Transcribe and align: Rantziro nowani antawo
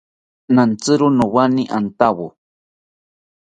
Rantziro 0.55 1.07
nowani 1.17 1.63
antawo 1.77 2.27